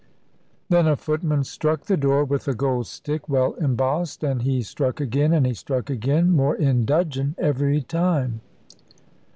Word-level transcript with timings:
Then 0.71 0.87
a 0.87 0.95
footman 0.95 1.43
struck 1.43 1.81
the 1.83 1.95
door 1.95 2.25
with 2.25 2.47
a 2.47 2.55
gold 2.55 2.87
stick 2.87 3.29
well 3.29 3.53
embossed; 3.61 4.23
and 4.23 4.41
he 4.41 4.63
struck 4.63 4.99
again, 4.99 5.31
and 5.31 5.45
he 5.45 5.53
struck 5.53 5.91
again, 5.91 6.31
more 6.31 6.55
in 6.55 6.85
dudgeon 6.85 7.35
every 7.37 7.83
time. 7.83 8.41